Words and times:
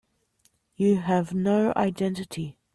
You 0.77 0.95
have 0.97 1.35
no 1.35 1.73
identity. 1.75 2.57